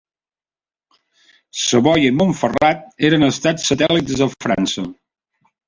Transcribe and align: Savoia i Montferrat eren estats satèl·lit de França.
Savoia 1.65 2.09
i 2.15 2.17
Montferrat 2.23 2.83
eren 3.13 3.29
estats 3.29 3.71
satèl·lit 3.73 4.13
de 4.25 4.33
França. 4.41 4.91